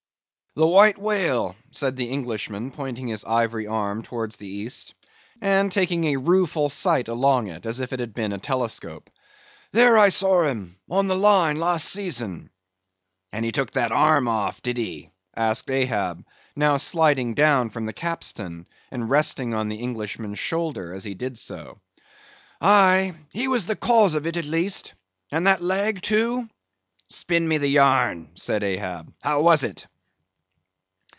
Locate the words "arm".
3.67-4.03, 13.93-14.27